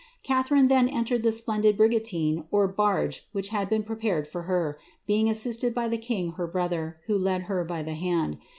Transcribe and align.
Catharine 0.23 0.67
then 0.67 0.87
entered 0.89 1.21
the 1.21 1.31
splendid 1.31 1.77
bri( 1.77 1.87
baige 1.89 3.19
which 3.33 3.49
had 3.49 3.69
been 3.69 3.83
prepared 3.83 4.27
for 4.27 4.41
her, 4.49 4.79
being 5.05 5.29
assisted 5.29 5.75
by 5.75 5.87
the 5.87 6.33
brother, 6.51 6.97
who 7.05 7.15
led 7.15 7.43
her 7.43 7.63
by 7.63 7.83
the 7.83 7.93
hand. 7.93 8.39